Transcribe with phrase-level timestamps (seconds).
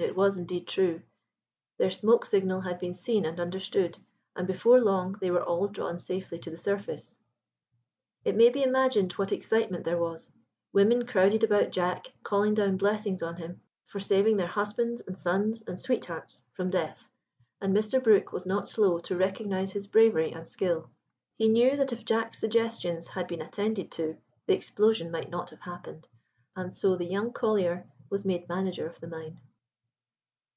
[0.00, 1.02] [It was indeed true.
[1.78, 3.98] Their smoke signal had been seen and understood,
[4.36, 7.18] and before long they were all drawn safely to the surface.
[8.24, 10.30] It may be imagined what excitement there was.
[10.72, 15.62] Women crowded about Jack, calling down blessings on him for saving their husbands, and sons,
[15.66, 17.02] and sweethearts, from death.
[17.60, 18.00] And Mr.
[18.00, 20.90] Brook was not slow to recognize his bravery and skill.
[21.34, 24.16] He knew that if Jack's suggestions had been attended to,
[24.46, 26.06] the explosion might not have happened;
[26.54, 29.40] and so the young collier was made manager of the mine.